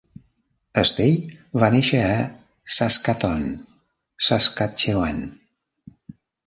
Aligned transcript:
Estey 0.81 1.11
va 1.63 1.69
néixer 1.75 2.01
a 2.15 2.17
Saskatoon, 2.79 3.47
Saskatchewan. 4.31 5.25